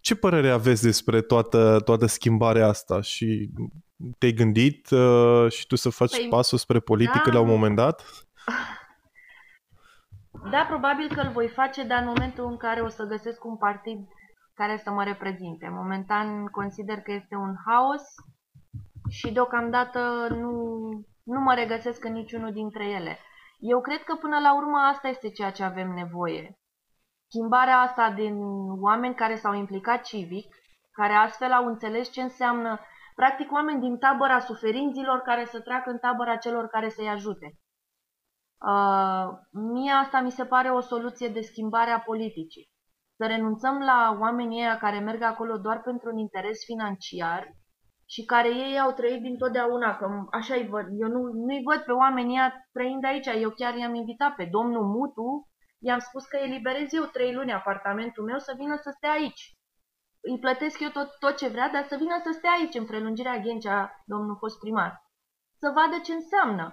[0.00, 3.50] Ce părere aveți despre toată, toată schimbarea asta și
[4.18, 7.76] te-ai gândit uh, și tu să faci păi, pasul spre politică da, la un moment
[7.76, 8.02] dat?
[10.50, 13.56] Da, probabil că îl voi face, dar în momentul în care o să găsesc un
[13.56, 13.98] partid
[14.54, 15.68] care să mă reprezinte.
[15.70, 18.02] Momentan consider că este un haos
[19.08, 20.52] și deocamdată nu,
[21.24, 23.18] nu mă regăsesc în niciunul dintre ele.
[23.58, 26.58] Eu cred că până la urmă asta este ceea ce avem nevoie.
[27.26, 28.34] Schimbarea asta din
[28.80, 30.54] oameni care s-au implicat civic,
[30.92, 32.80] care astfel au înțeles ce înseamnă,
[33.14, 37.58] practic oameni din tabăra suferinților care să treacă în tabăra celor care să-i ajute.
[38.66, 42.70] Uh, mie asta mi se pare o soluție de schimbare a politicii.
[43.16, 47.48] Să renunțăm la oamenii ăia care merg acolo doar pentru un interes financiar
[48.14, 50.86] și care ei au trăit dintotdeauna, că așa îi văd.
[51.02, 53.26] Eu nu, nu-i văd pe oamenii ăia trăind aici.
[53.26, 55.48] Eu chiar i-am invitat pe domnul Mutu,
[55.78, 59.42] i-am spus că eliberez eu trei luni apartamentul meu să vină să stea aici.
[60.20, 63.38] Îi plătesc eu tot, tot ce vrea, dar să vină să stea aici, în prelungirea
[63.38, 64.92] Ghencea, domnul fost primar.
[65.60, 66.66] Să vadă ce înseamnă.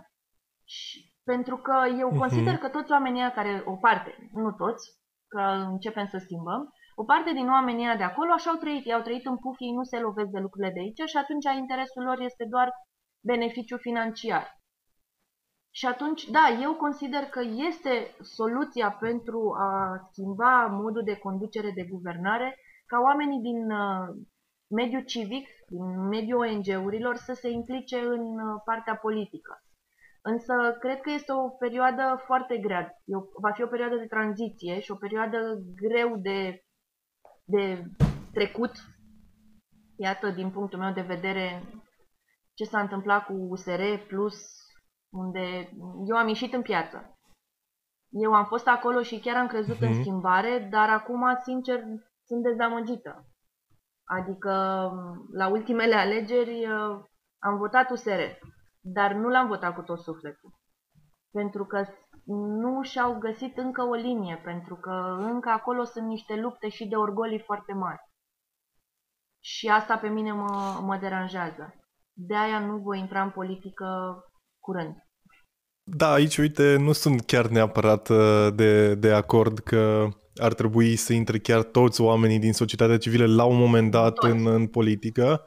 [0.63, 2.17] Și pentru că eu uh-huh.
[2.17, 4.85] consider că toți oamenii care, o parte, nu toți,
[5.27, 5.41] că
[5.73, 8.85] începem să schimbăm, o parte din oamenii de acolo așa au trăit.
[8.85, 11.57] Ei au trăit în puf, ei nu se lovesc de lucrurile de aici și atunci
[11.57, 12.69] interesul lor este doar
[13.31, 14.45] beneficiu financiar.
[15.79, 19.71] Și atunci, da, eu consider că este soluția pentru a
[20.11, 24.07] schimba modul de conducere de guvernare ca oamenii din uh,
[24.79, 29.63] mediul civic, din mediul ONG-urilor să se implice în uh, partea politică.
[30.21, 33.01] Însă cred că este o perioadă foarte grea.
[33.05, 35.37] Eu, va fi o perioadă de tranziție și o perioadă
[35.75, 36.63] greu de,
[37.51, 37.83] de
[38.33, 38.71] trecut.
[39.95, 41.63] Iată, din punctul meu de vedere,
[42.53, 44.35] ce s-a întâmplat cu USR Plus,
[45.09, 45.69] unde
[46.07, 47.19] eu am ieșit în piață.
[48.09, 49.87] Eu am fost acolo și chiar am crezut mm-hmm.
[49.87, 50.01] în mhm.
[50.01, 51.83] schimbare, dar acum, sincer,
[52.25, 53.25] sunt dezamăgită.
[54.03, 54.51] Adică,
[55.33, 57.03] la ultimele alegeri uh,
[57.39, 58.21] am votat USR
[58.81, 60.59] dar nu l-am votat cu tot sufletul.
[61.31, 61.85] Pentru că
[62.35, 66.95] nu și-au găsit încă o linie, pentru că încă acolo sunt niște lupte și de
[66.95, 68.01] orgolii foarte mari.
[69.43, 71.75] Și asta pe mine mă, mă deranjează.
[72.13, 73.85] De aia nu voi intra în politică
[74.59, 74.95] curând.
[75.83, 81.13] Da, aici, uite, nu sunt chiar neapărat uh, de, de acord că ar trebui să
[81.13, 85.45] intre chiar toți oamenii din societatea civilă la un moment dat în, în politică.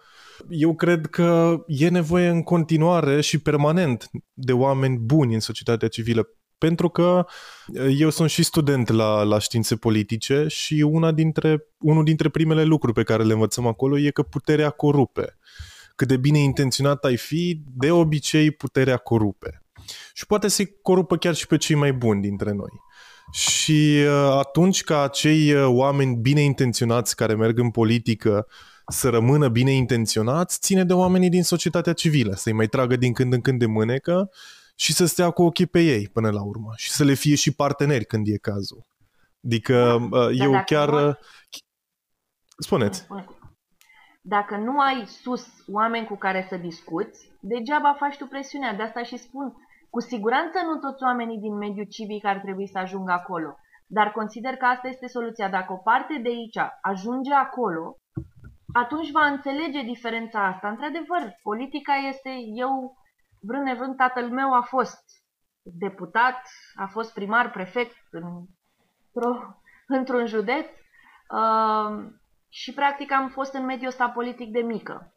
[0.49, 6.29] Eu cred că e nevoie în continuare și permanent de oameni buni în societatea civilă,
[6.59, 7.27] pentru că
[7.75, 12.65] eh, eu sunt și student la, la științe politice și una dintre, unul dintre primele
[12.65, 15.39] lucruri pe care le învățăm acolo e că puterea corupe.
[15.97, 19.63] Cât de bine intenționat ai fi, de obicei puterea corupe.
[20.13, 22.71] Și poate să corupă chiar și pe cei mai buni dintre noi.
[23.33, 28.47] Și eh, atunci ca acei eh, oameni bine intenționați care merg în politică
[28.87, 33.33] să rămână bine intenționați ține de oamenii din societatea civilă, să-i mai tragă din când
[33.33, 34.31] în când de mânecă
[34.75, 37.55] și să stea cu ochii pe ei până la urmă și să le fie și
[37.55, 38.87] parteneri când e cazul.
[39.45, 40.91] Adică da, eu chiar...
[40.91, 41.19] Nu...
[42.59, 43.07] Spuneți.
[44.23, 48.75] Dacă nu ai sus oameni cu care să discuți, degeaba faci tu presiunea.
[48.75, 49.55] De asta și spun,
[49.91, 53.57] cu siguranță nu toți oamenii din mediul civic ar trebui să ajungă acolo.
[53.87, 55.49] Dar consider că asta este soluția.
[55.49, 57.97] Dacă o parte de aici ajunge acolo,
[58.73, 60.69] atunci va înțelege diferența asta.
[60.69, 62.97] Într-adevăr, politica este, eu,
[63.47, 65.03] vrând nevrând, tatăl meu a fost
[65.63, 66.43] deputat,
[66.75, 68.47] a fost primar, prefect într-un
[69.87, 70.67] într județ
[71.31, 72.13] uh,
[72.49, 75.13] și practic am fost în mediul ăsta politic de mică.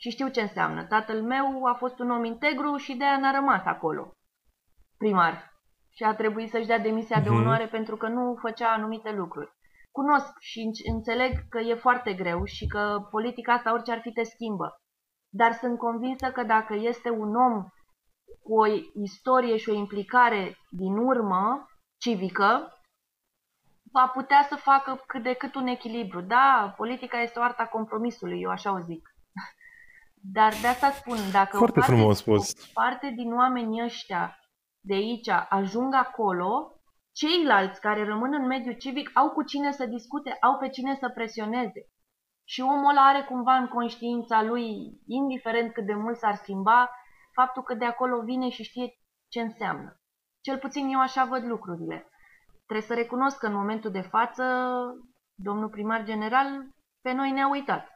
[0.00, 0.86] Și știu ce înseamnă.
[0.86, 4.10] Tatăl meu a fost un om integru și de aia n-a rămas acolo,
[4.98, 5.52] primar.
[5.90, 7.24] Și a trebuit să-și dea demisia uh-huh.
[7.24, 7.38] de mhm.
[7.38, 9.58] onoare pentru că nu făcea anumite lucruri
[9.92, 14.22] cunosc și înțeleg că e foarte greu și că politica asta orice ar fi te
[14.22, 14.79] schimbă.
[15.32, 17.64] Dar sunt convinsă că dacă este un om
[18.42, 18.66] cu o
[19.02, 21.66] istorie și o implicare din urmă
[21.98, 22.72] civică,
[23.92, 26.20] va putea să facă cât de cât un echilibru.
[26.20, 29.14] Da, politica este o arta compromisului, eu așa o zic.
[30.34, 32.52] Dar de asta spun, dacă Foarte o parte, frumos spus.
[32.52, 34.38] o parte din oamenii ăștia
[34.80, 36.80] de aici ajung acolo,
[37.12, 41.08] Ceilalți care rămân în mediul civic au cu cine să discute, au pe cine să
[41.08, 41.80] presioneze.
[42.52, 44.66] Și omul ăla are cumva în conștiința lui,
[45.06, 46.90] indiferent cât de mult s-ar schimba,
[47.32, 48.86] faptul că de acolo vine și știe
[49.28, 50.00] ce înseamnă.
[50.40, 52.08] Cel puțin eu așa văd lucrurile.
[52.66, 54.44] Trebuie să recunosc că în momentul de față,
[55.34, 56.46] domnul primar general
[57.00, 57.88] pe noi ne-a uitat.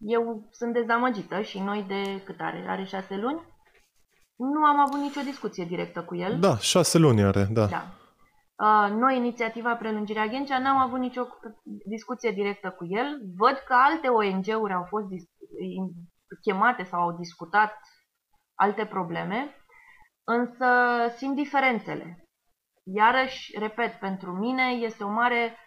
[0.00, 2.64] Eu sunt dezamăgită și noi de cât are?
[2.68, 3.40] Are șase luni?
[4.36, 6.40] Nu am avut nicio discuție directă cu el.
[6.40, 7.66] Da, șase luni are, da.
[7.66, 7.84] Da.
[8.58, 11.26] Uh, noi, inițiativa Prelungirea Ghencea, n-am avut nicio
[11.84, 13.20] discuție directă cu el.
[13.36, 15.06] Văd că alte ONG-uri au fost
[16.40, 17.80] chemate sau au discutat
[18.54, 19.56] alte probleme,
[20.24, 20.66] însă
[21.16, 22.24] simt diferențele.
[22.84, 25.58] Iarăși, repet, pentru mine este o mare...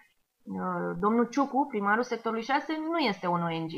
[0.44, 3.72] Uh, domnul Ciucu, primarul sectorului 6, nu este un ong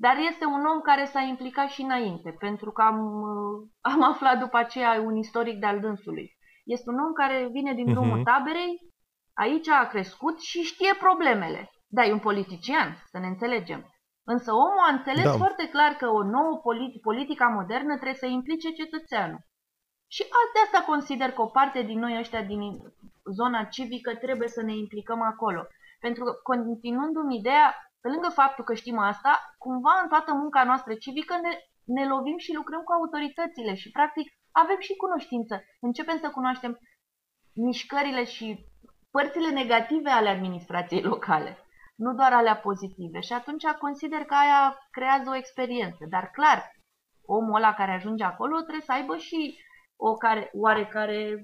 [0.00, 4.38] dar este un om care s-a implicat și înainte, pentru că am, uh, am aflat
[4.38, 6.37] după aceea un istoric de-al dânsului.
[6.74, 8.28] Este un om care vine din drumul uh-huh.
[8.30, 8.72] taberei,
[9.34, 11.70] aici a crescut și știe problemele.
[11.86, 13.80] Da, e un politician, să ne înțelegem.
[14.24, 15.40] Însă omul a înțeles da.
[15.42, 19.40] foarte clar că o nouă politi- politica modernă trebuie să implice cetățeanul.
[20.14, 20.22] Și
[20.54, 22.62] de asta consider că o parte din noi ăștia din
[23.38, 25.66] zona civică trebuie să ne implicăm acolo.
[26.00, 27.66] Pentru că, continuându-mi ideea,
[28.00, 31.52] pe lângă faptul că știm asta, cumva în toată munca noastră civică ne,
[31.84, 35.64] ne lovim și lucrăm cu autoritățile și, practic, avem și cunoștință.
[35.80, 36.78] Începem să cunoaștem
[37.54, 38.66] mișcările și
[39.10, 41.58] părțile negative ale administrației locale,
[41.96, 43.20] nu doar alea pozitive.
[43.20, 46.04] Și atunci consider că aia creează o experiență.
[46.08, 46.72] Dar clar,
[47.24, 49.58] omul ăla care ajunge acolo trebuie să aibă și
[49.96, 51.40] o care, oarecare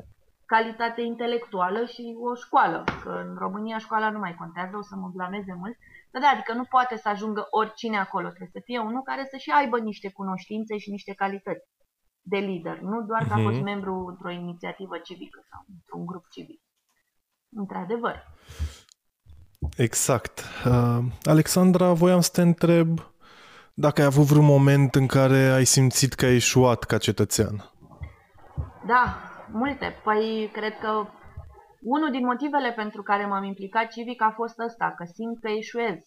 [0.47, 2.85] calitate intelectuală și o școală.
[3.03, 5.77] Că în România școala nu mai contează, o să mă blameze mult.
[6.11, 8.29] Dar da, adică nu poate să ajungă oricine acolo.
[8.29, 11.67] Trebuie să fie unul care să și aibă niște cunoștințe și niște calități.
[12.27, 13.65] De lider, nu doar că a fost mhm.
[13.65, 16.61] membru într-o inițiativă civică sau într-un grup civic.
[17.57, 18.25] Într-adevăr.
[19.77, 20.45] Exact.
[20.67, 22.99] Uh, Alexandra, voiam să te întreb
[23.75, 27.71] dacă ai avut vreun moment în care ai simțit că ai ieșuat ca cetățean.
[28.87, 29.17] Da,
[29.53, 29.95] multe.
[30.05, 31.07] Păi, cred că
[31.81, 35.99] unul din motivele pentru care m-am implicat civic a fost ăsta, că simt că eșuez.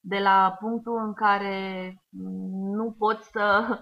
[0.00, 1.58] De la punctul în care
[2.76, 3.78] nu poți să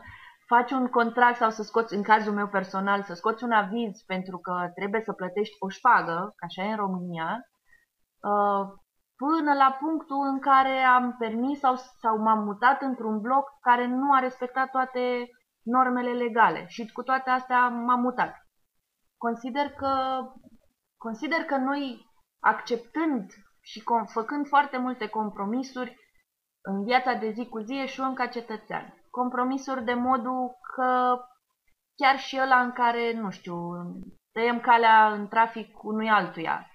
[0.55, 4.39] faci un contract sau să scoți, în cazul meu personal, să scoți un aviz pentru
[4.39, 7.29] că trebuie să plătești o șpagă, ca așa e în România,
[8.31, 8.65] uh,
[9.17, 14.13] până la punctul în care am permis sau, sau m-am mutat într-un bloc care nu
[14.13, 15.29] a respectat toate
[15.63, 18.33] normele legale și cu toate astea m-am mutat.
[19.17, 19.93] Consider că,
[20.97, 22.07] consider că noi,
[22.41, 25.97] acceptând și făcând foarte multe compromisuri
[26.61, 29.02] în viața de zi cu zi, eșuăm ca cetățean.
[29.19, 31.19] Compromisuri de modul că
[31.97, 33.57] chiar și ăla în care, nu știu,
[34.33, 36.67] tăiem calea în trafic unui altuia.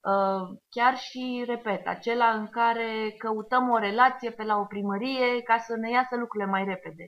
[0.00, 5.56] Uh, chiar și, repet, acela în care căutăm o relație pe la o primărie ca
[5.58, 7.04] să ne iasă lucrurile mai repede.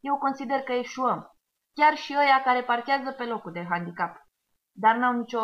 [0.00, 1.30] Eu consider că eșuăm.
[1.74, 4.16] Chiar și ăia care parchează pe locul de handicap.
[4.72, 5.42] Dar n-au nicio...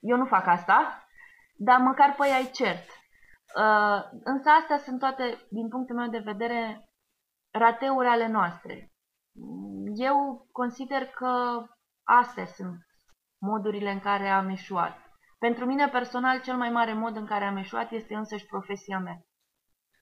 [0.00, 1.06] Eu nu fac asta,
[1.54, 2.88] dar măcar pe ei cert.
[3.56, 6.85] Uh, însă astea sunt toate, din punctul meu de vedere,
[7.58, 8.92] rateuri ale noastre.
[9.94, 11.62] Eu consider că
[12.02, 12.76] astea sunt
[13.40, 14.96] modurile în care am eșuat.
[15.38, 19.20] Pentru mine personal, cel mai mare mod în care am eșuat este însăși profesia mea.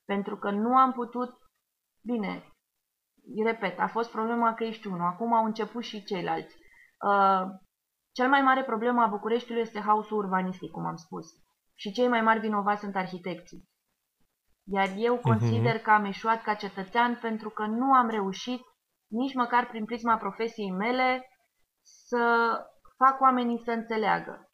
[0.05, 1.35] Pentru că nu am putut,
[2.05, 2.53] bine,
[3.45, 6.57] repet, a fost problema că ești unul, acum au început și ceilalți.
[7.09, 7.43] Uh,
[8.13, 11.27] cel mai mare problemă a Bucureștiului este haosul urbanistic, cum am spus.
[11.75, 13.65] Și cei mai mari vinovați sunt arhitecții.
[14.65, 15.23] Iar eu mhm.
[15.23, 18.61] consider că am eșuat ca cetățean pentru că nu am reușit,
[19.07, 21.29] nici măcar prin prisma profesiei mele,
[21.83, 22.55] să
[22.97, 24.49] fac oamenii să înțeleagă.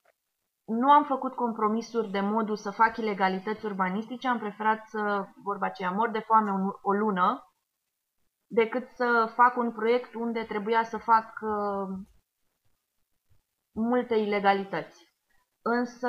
[0.64, 5.90] Nu am făcut compromisuri de modul să fac ilegalități urbanistice, am preferat să, vorba aceea,
[5.90, 6.50] mor de foame
[6.82, 7.44] o lună,
[8.46, 11.98] decât să fac un proiect unde trebuia să fac uh,
[13.74, 15.08] multe ilegalități.
[15.62, 16.08] Însă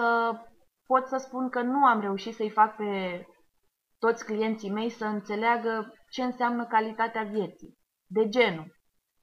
[0.85, 3.25] pot să spun că nu am reușit să-i fac pe
[4.05, 7.77] toți clienții mei să înțeleagă ce înseamnă calitatea vieții.
[8.07, 8.67] De genul,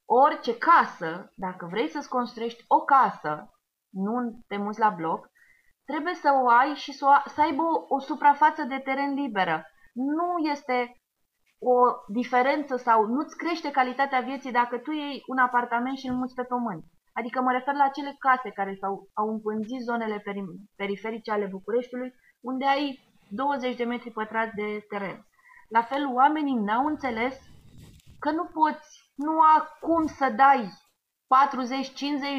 [0.04, 3.32] orice casă, dacă vrei să-ți construiești o casă,
[3.90, 4.14] nu
[4.48, 5.28] te muți la bloc,
[5.84, 9.66] trebuie să o ai și să, o, să aibă o, o suprafață de teren liberă.
[9.92, 10.76] Nu este
[11.58, 11.76] o
[12.12, 16.42] diferență sau nu-ți crește calitatea vieții dacă tu iei un apartament și îl muți pe
[16.42, 16.84] pământ.
[17.12, 20.22] Adică mă refer la acele case care s-au, au împânzit zonele
[20.76, 25.26] periferice ale Bucureștiului, unde ai 20 de metri pătrați de teren.
[25.68, 27.40] La fel, oamenii n-au înțeles
[28.18, 30.68] că nu poți, nu acum să dai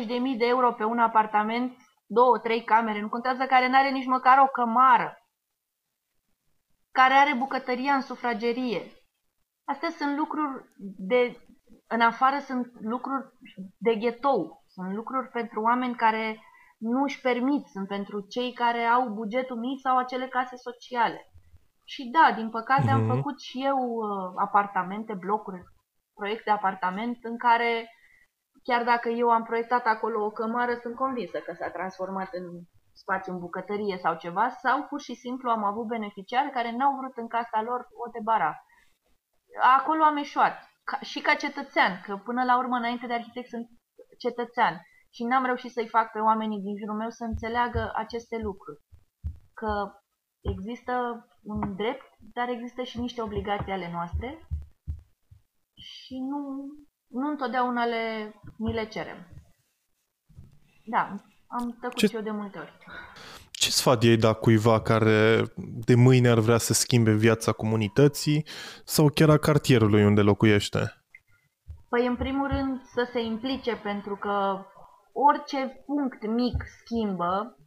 [0.04, 3.78] 40-50 de mii de euro pe un apartament, două, trei camere, nu contează care nu
[3.78, 5.18] are nici măcar o cămară,
[6.92, 8.92] care are bucătăria în sufragerie.
[9.66, 10.66] Astea sunt lucruri
[10.98, 11.38] de,
[11.88, 13.26] în afară sunt lucruri
[13.78, 16.40] de ghetou, sunt lucruri pentru oameni care
[16.80, 21.30] nu își permit, sunt pentru cei care au bugetul mic sau acele case sociale.
[21.84, 22.98] Și da, din păcate mm-hmm.
[22.98, 23.16] am mhm.
[23.16, 25.64] făcut și eu uh, apartamente, blocuri,
[26.14, 27.90] proiect de apartament în care,
[28.64, 32.46] chiar dacă eu am proiectat acolo o cămară, sunt convinsă că s-a transformat în
[32.94, 37.18] spațiu în bucătărie sau ceva, sau pur și simplu am avut beneficiari care n-au vrut
[37.18, 38.52] în casa lor o debara.
[39.78, 40.56] Acolo am eșuat.
[40.84, 43.68] Ca, și ca cetățean, că până la urmă, înainte de arhitect, sunt
[44.18, 48.80] cetățean și n-am reușit să-i fac pe oamenii din jurul meu să înțeleagă aceste lucruri.
[49.54, 49.92] Că
[50.42, 50.94] există
[51.44, 54.48] un drept, dar există și niște obligații ale noastre
[55.74, 56.40] și nu,
[57.08, 59.28] nu întotdeauna le, ni le cerem.
[60.86, 61.16] Da,
[61.48, 62.08] am tăcut Ce...
[62.08, 62.78] și eu de multe ori.
[63.52, 65.44] Ce sfat ei da cuiva care
[65.86, 68.46] de mâine ar vrea să schimbe viața comunității
[68.84, 70.94] sau chiar a cartierului unde locuiește?
[71.90, 74.66] Păi, în primul rând, să se implice, pentru că
[75.14, 77.58] orice punct mic schimbă,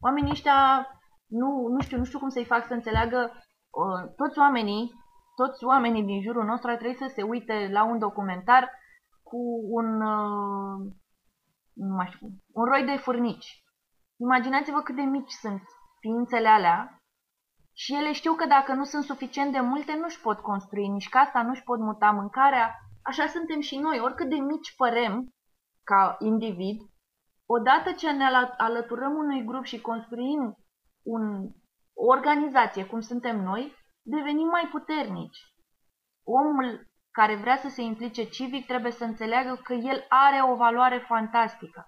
[0.00, 0.86] oamenii ăștia,
[1.26, 3.32] nu, nu știu, nu știu cum să-i fac să înțeleagă,
[3.70, 4.92] uh, toți oamenii,
[5.36, 8.70] toți oamenii din jurul nostru ar trebui să se uite la un documentar
[9.22, 10.92] cu un, uh,
[11.72, 13.64] nu mai știu, un roi de furnici.
[14.16, 15.62] Imaginați-vă cât de mici sunt
[16.00, 17.00] ființele alea
[17.72, 21.42] și ele știu că dacă nu sunt suficient de multe, nu-și pot construi nici casa,
[21.42, 22.74] nu-și pot muta mâncarea.
[23.02, 25.28] Așa suntem și noi, oricât de mici părem,
[25.90, 26.78] ca individ,
[27.46, 28.24] odată ce ne
[28.56, 30.56] alăturăm unui grup și construim
[31.02, 31.22] un,
[31.94, 35.38] o organizație cum suntem noi, devenim mai puternici.
[36.24, 40.98] Omul care vrea să se implice civic trebuie să înțeleagă că el are o valoare
[40.98, 41.86] fantastică.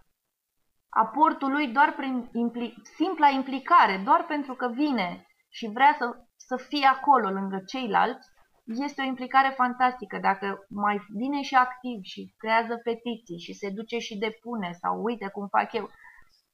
[0.89, 6.57] Aportul lui doar prin impli- simpla implicare, doar pentru că vine și vrea să, să
[6.69, 8.29] fie acolo lângă ceilalți,
[8.65, 10.19] este o implicare fantastică.
[10.19, 15.29] Dacă mai vine și activ și creează petiții și se duce și depune sau uite
[15.29, 15.91] cum fac eu,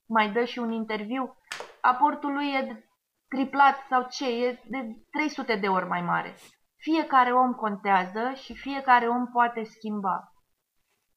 [0.06, 1.36] mai dă și un interviu,
[1.80, 2.84] aportul lui e
[3.28, 6.34] triplat sau ce, e de 300 de ori mai mare.
[6.76, 10.32] Fiecare om contează și fiecare om poate schimba.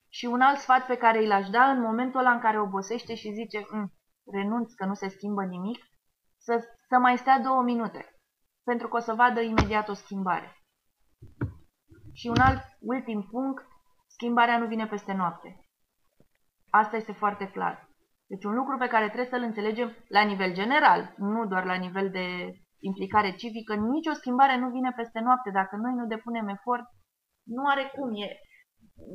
[0.09, 3.15] Și un alt sfat pe care îl aș da în momentul ăla în care obosește
[3.15, 3.93] și zice mm,
[4.33, 5.83] renunț că nu se schimbă nimic,
[6.37, 8.19] să, să mai stea două minute,
[8.63, 10.60] pentru că o să vadă imediat o schimbare.
[12.13, 13.63] Și un alt ultim punct,
[14.07, 15.65] schimbarea nu vine peste noapte.
[16.69, 17.89] Asta este foarte clar.
[18.27, 22.09] Deci un lucru pe care trebuie să-l înțelegem la nivel general, nu doar la nivel
[22.09, 22.25] de
[22.79, 25.49] implicare civică, nicio schimbare nu vine peste noapte.
[25.49, 26.85] Dacă noi nu depunem efort,
[27.43, 28.09] nu are cum.
[28.23, 28.27] E,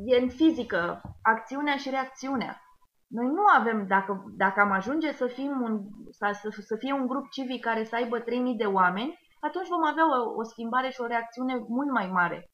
[0.05, 2.61] e în fizică, acțiunea și reacțiunea.
[3.09, 5.75] Noi nu avem, dacă, dacă am ajunge să, fim un,
[6.11, 9.85] să, să, să fie un grup civic care să aibă 3000 de oameni, atunci vom
[9.85, 12.51] avea o, o schimbare și o reacțiune mult mai mare.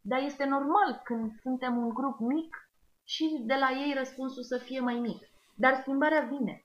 [0.00, 2.56] Dar este normal când suntem un grup mic
[3.04, 5.28] și de la ei răspunsul să fie mai mic.
[5.54, 6.62] Dar schimbarea vine.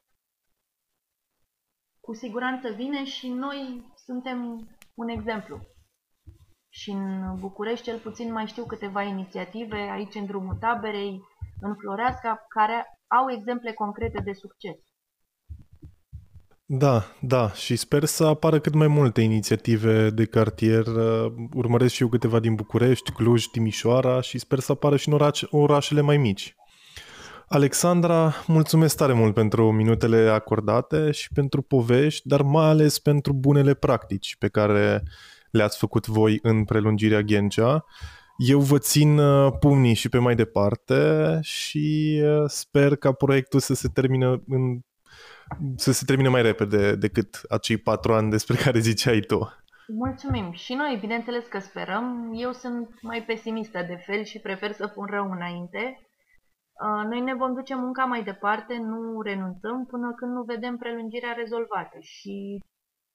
[1.99, 5.59] Cu siguranță vine și noi suntem un exemplu.
[6.69, 11.21] Și în București cel puțin mai știu câteva inițiative, aici în drumul taberei,
[11.61, 14.77] în Floreasca, care au exemple concrete de succes.
[16.65, 20.85] Da, da, și sper să apară cât mai multe inițiative de cartier.
[21.53, 25.41] Urmăresc și eu câteva din București, Cluj, Timișoara și sper să apară și în oraș,
[25.49, 26.55] orașele mai mici.
[27.47, 33.73] Alexandra, mulțumesc tare mult pentru minutele acordate și pentru povești, dar mai ales pentru bunele
[33.73, 35.03] practici pe care
[35.51, 37.85] le-ați făcut voi în prelungirea Ghencea.
[38.37, 43.73] Eu vă țin uh, pumnii și pe mai departe și uh, sper ca proiectul să
[43.73, 44.79] se termine în
[45.75, 49.63] să se termine mai repede decât acei patru ani despre care ziceai tu.
[49.87, 50.51] Mulțumim.
[50.51, 52.31] Și noi, bineînțeles că sperăm.
[52.35, 56.07] Eu sunt mai pesimistă de fel și prefer să pun rău înainte.
[56.73, 61.33] Uh, noi ne vom duce munca mai departe, nu renunțăm până când nu vedem prelungirea
[61.33, 62.63] rezolvată și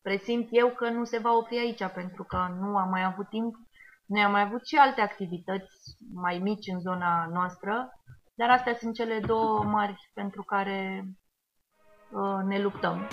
[0.03, 3.55] presimt eu că nu se va opri aici pentru că nu am mai avut timp.
[4.07, 7.89] Noi am mai avut și alte activități mai mici în zona noastră,
[8.35, 11.28] dar astea sunt cele două mari pentru care uh,
[12.45, 13.09] ne luptăm.